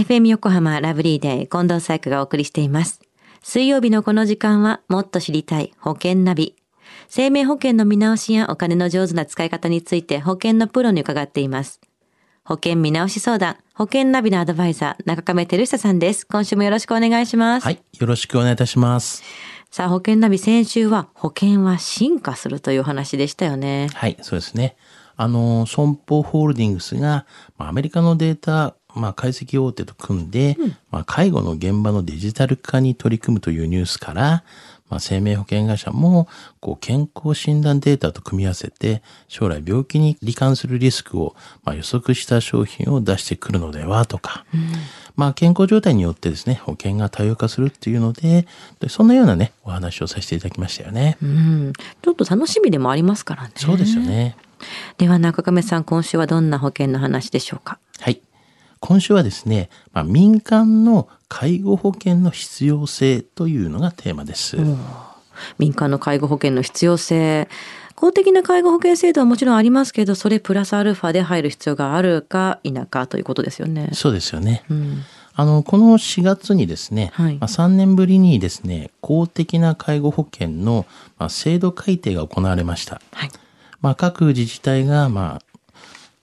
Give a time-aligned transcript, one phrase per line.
[0.00, 3.02] FM 横浜ラブリーデー近藤サイクがお送りしています。
[3.42, 6.56] 水曜日のこの時間はもっと知りたい保険ナビ。
[7.10, 11.82] 生命保険の見直しやお金の上手な使い方について保険のプロに伺っています。
[12.44, 16.26] 保険見直し相談、保険ナビのアドバイザー、中亀照久さんです。
[16.26, 17.64] 今週もよろしくお願いします。
[17.64, 17.82] はい。
[17.98, 19.22] よろしくお願いいたします。
[19.70, 23.90] さあ、保険ナビ先週は保険は進化するというお話でしたよね。
[23.92, 24.76] はい、そうですね。
[25.16, 27.26] あの、損保ホールディングスが、
[27.58, 30.56] まあ、アメリカのデータ、まあ、解析大手と組んで、
[30.90, 34.44] まあ、介護の現場のデジタル化に取り組むというニュースから、
[34.88, 36.26] まあ、生命保険会社も、
[36.58, 44.44] こう、健康診断データと組み合わせて、将来病気に罹患するリスクを、まあ、予測した商品を出してくるのではとか、
[45.14, 48.48] まあ、健康状態によってですね、保険が多様化するっていうので、
[48.80, 51.18] でそんなようなね、お話をさせていただきましたよね。
[51.22, 51.72] うん。
[52.02, 53.52] ちょっと楽しみでもありますからね。
[53.54, 54.36] そうですよね。
[54.98, 57.78] では中亀さん、今週はどんな保険の話でしょうか？
[58.00, 58.20] はい。
[58.80, 64.56] 今週はですね、まあ、民間の介護保険の必要性というのがテーマです。
[65.58, 67.48] 民間の介護保険の必要性。
[67.94, 73.90] 公的な介護保険制度はもちろんありますけど、それプラスアルファで入る必要があるか否かということですよね。
[73.92, 74.64] そうですよね。
[74.70, 75.02] うん。
[75.34, 80.86] あの、この4月にですね、はいまあ、3年ぶりにですね、公的な介護保険の、
[81.18, 83.02] まあ、制度改定が行われました。
[83.12, 83.30] はい。
[83.82, 85.49] まあ、各自治体が、まあ、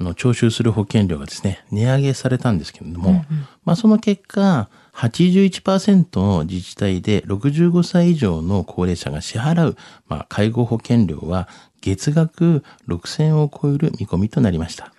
[0.00, 3.24] あの、徴収する保険料がですね、値上げされたんですけれども、
[3.64, 9.76] まあ、その結果、81%の自治体で65歳以上の高齢者が支払う、
[10.08, 11.48] まあ、介護保険料は
[11.80, 14.92] 月額6000円を超える見込みとなりました。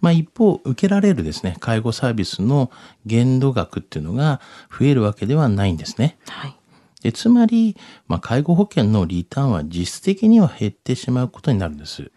[0.00, 2.70] まあ、一方、受けられるですね、介護サービスの
[3.06, 4.40] 限度額っていうのが
[4.76, 6.16] 増えるわけではないんですね。
[6.26, 6.56] はい。
[7.02, 12.10] でつまり、まあ、介護保険のリターンは実質的には減ってしまうことになるんです。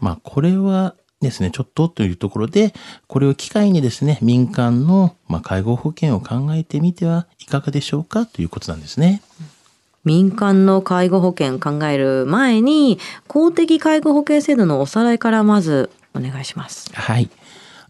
[0.00, 2.72] まあ、これはですね、ちょっとというところで、
[3.06, 9.22] これを機会にですね、民間の、まあ、介護保険を考えてみてはいかがでしょうかということなんですね。
[10.02, 12.98] 民間の介護保険考える前に、
[13.28, 16.90] 公的介護保険制度のおさらいからまずお願いします。
[16.94, 17.28] はい。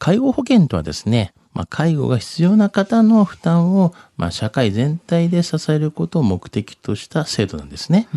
[0.00, 8.08] 介護保険とはですね、まあ、介護が必要な方の負担を、まあ、社会全体で支えることを目的とした制度なんですね。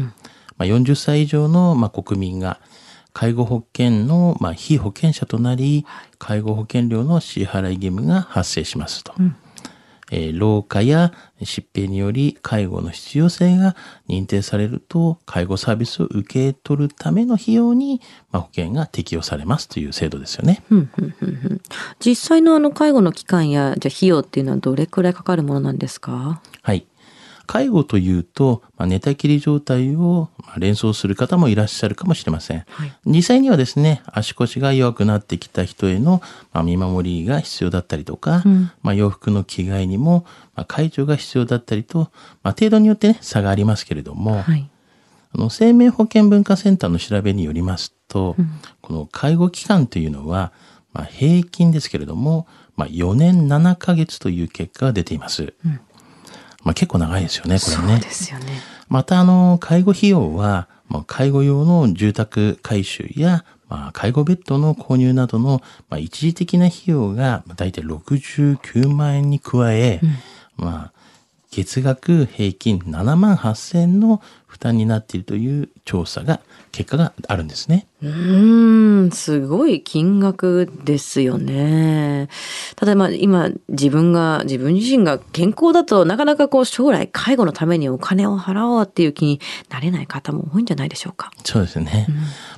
[0.57, 2.59] まあ、40歳以上の、まあ、国民が
[3.13, 5.85] 介護保険の、まあ、被保険者となり、
[6.17, 9.13] 介護保険料の支払い義務が発生しますと。
[10.16, 13.75] えー老化や疾病により介護の必要性が
[14.07, 18.00] 認定されると介護サービスを受け取るための費用に、
[18.31, 20.63] まあ、保険が適用されますという制度ですよね。
[22.00, 26.41] 実際のあの介護の期間やじゃあ費用っていうのはどれくらいかかるものなんですか？
[26.62, 26.85] はい。
[27.45, 32.65] 介護というと、まあ、寝たきり状態をまあ連想する方もいらっしゃるかもしれません。
[32.67, 36.21] はい実際にはですね、足腰が弱くなってきた人への、
[36.51, 38.43] まあ、見守りが必要だったりとか、
[38.81, 42.11] まあ、洋服の着替えにも、まあ、介助が必要だったりと、
[42.43, 44.69] まあ、程度によってね、差がありますけれども、はい。
[45.35, 48.35] あの生命保険文化センターの調べによりますと、
[48.81, 50.53] この介護期間というのは、
[50.93, 55.53] まあ、平均ですけれども、まあ、4年7ヶ月という結果が出ています。
[56.63, 57.94] まあ、結構長いですよね、これね。
[57.94, 58.62] そうですよね。
[58.90, 70.00] また、あの、介護費用は、まあ、介護用の住宅改修や、まあ、介護ベッドの購入などの、まあ、一時的な費用が、まあ、大体69万円に加え、
[70.56, 71.03] まあ、
[71.50, 76.40] 月額平均7万8000円の負担になっているという調査が、
[76.72, 77.88] 結果があるんですね。
[78.03, 82.28] うーん、すごい金額ですよね。
[82.75, 91.31] ただまあ今自分が、自分自身が健康だとなかなかこう将来介護のためにお金を払おうっていう気になれない方も多いんじゃないでしょうか。
[91.46, 92.08] そうですね。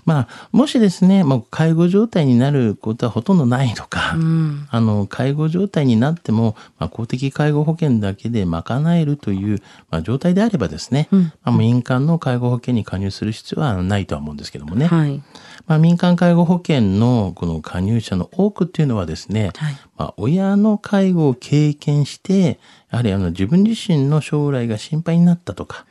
[0.05, 4.67] まあ、もしですね、もう介護状態になることはほとんどないとか、うん。
[4.69, 11.07] あの、介護状態になっても、まあ、公的介護保険だけで賄えるという、まあ、状態であればですね、
[11.43, 14.87] まあ、民間の介護保険に加入する必要はないとは思うんですけどもね。
[14.87, 15.21] はい。
[15.67, 22.59] まあ、民間介護保険のこの加入者の多くっていうのはですね、はいまあ、親の介護を経験して、
[22.91, 25.85] やはりあの自分自身の将来が心配になったとか、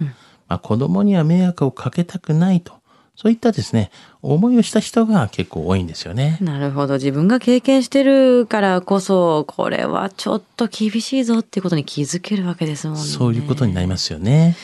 [0.49, 2.75] まあ、子供には迷惑をかけたくないと、
[3.17, 3.91] そういったですね、
[4.23, 6.37] 思いをした人が結構多いんですよね。
[6.41, 6.95] なるほど。
[6.95, 13.03] 自分が経験してるからこそ、これはちょっと厳しいぞっていうことに気づけるわけですもんね。
[13.03, 14.57] そういうことになりますよね。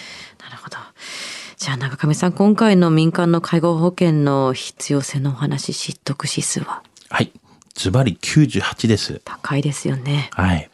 [0.43, 0.77] なるほど。
[1.61, 6.83] じゃあ中上さん、今回の民間の介護保険の必要性のお話、知得指数は？
[7.11, 7.33] はい。
[7.75, 9.21] ズバリ98です。
[9.27, 10.31] 高いですよね。
[10.33, 10.71] はい。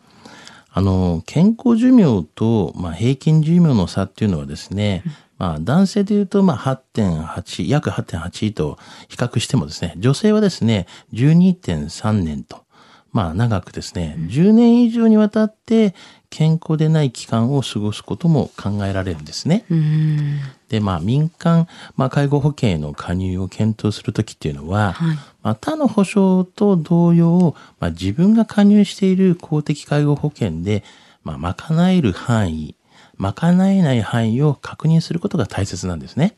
[0.71, 5.03] あの、健康寿命と、まあ、平均寿命の差っていうのはですね、
[5.39, 8.79] まあ、男性で言うと、まあ、8.8、約8.8と
[9.09, 12.65] 比較してもですね、女性はですね、12.3年と、
[13.11, 15.95] まあ長くですね、10年以上にわたって
[16.37, 19.65] 健康でない期間を過ごすことも考えられるんですね。
[19.71, 20.41] うん。
[20.69, 21.67] で、まあ民間、
[21.97, 25.17] まあ介護保険への加入を検討するときっていうのは、はい。
[25.43, 30.85] まあ、他の保障と同様、まあ、自分が加入している公的介護保険で、
[31.25, 32.77] まあ、賄える範囲、
[33.17, 36.37] 賄えない範囲を確認することが大切なんですね。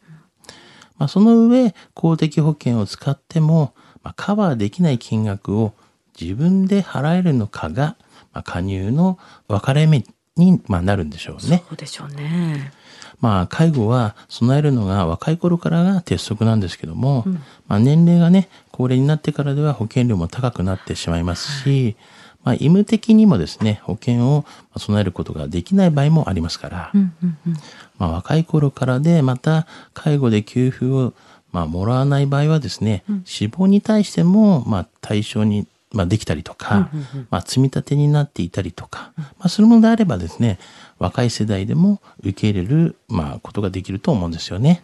[0.99, 3.75] まあ、その上、公的保険を使っても、
[4.05, 5.73] まあ、カバーできない金額を
[6.21, 7.97] 自分で払えるのかが、
[8.33, 10.05] まあ、加入の分かれ目
[10.37, 11.65] に、まあ、なるんでしょうね。
[11.69, 12.73] そうでしょうね。
[13.21, 17.25] まあ、介護は備えるのが若い頃からが鉄則なんですけども、
[17.67, 21.97] まあ、年齢がね、高齢になってからでは保険料も高くなってしまいますし、
[22.45, 24.45] まあ、義務的にもですね、保険を
[24.77, 27.53] 備えることができない場合もありますから、うんうんうん。
[27.99, 31.13] まあ、若い頃からで、また介護で給付を、
[31.51, 36.91] まあ、もらわない場合はですね、死亡に対しても、まあ、対象に、まあ、できたりとか、
[37.31, 40.59] まあ、積み立てになっていたりとか、まあ、するのであればですね、
[40.99, 44.83] 若い世代でも受け入れる、まあ、ことができると思うんですよね。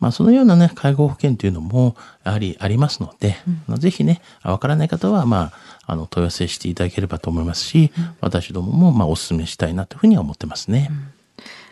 [0.00, 5.52] まあ、そのようなね、介護保険というのも、やはりありますので、まあぜひね、わからない方は、ま
[5.86, 7.90] あ、あの、問い合わせしていただければと思いますし、
[8.20, 10.90] 私どもも、まあ、お勧めしたいなというふうには思ってますね。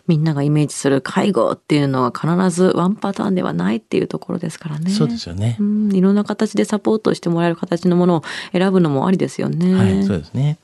[0.07, 4.91] みんながイメージする介護っていうのは必ずワンパターンではないっていうところですからね。
[4.91, 5.63] そうですよねう。
[5.63, 9.73] ん、いろんな形でサポートしてもらえる形のものを選ぶのもありですよね。
[9.73, 10.57] はい、そうですね。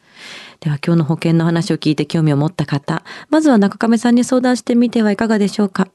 [0.60, 5.88] では今日の保険の話を聞いて興味を持った方、まずは中亀さんに相談してみてはいかがでしょうか。